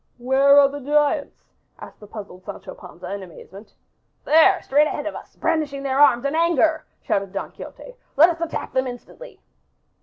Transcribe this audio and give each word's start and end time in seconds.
"Where 0.17 0.57
are 0.59 0.67
the 0.67 0.79
giants?" 0.79 1.43
asked 1.77 1.99
the 1.99 2.07
puzzled 2.07 2.43
Sancho 2.43 2.73
Panza 2.73 3.13
in 3.13 3.21
amazement. 3.21 3.75
"There, 4.25 4.59
straight 4.63 4.87
ahead 4.87 5.05
of 5.05 5.13
us, 5.13 5.35
brandishing 5.35 5.83
their 5.83 5.99
arms 5.99 6.25
in 6.25 6.33
anger," 6.33 6.85
shouted 7.03 7.33
Don 7.33 7.51
Quixote. 7.51 7.93
"Let 8.17 8.29
us 8.29 8.41
attack 8.41 8.73
them 8.73 8.87
instantly." 8.87 9.39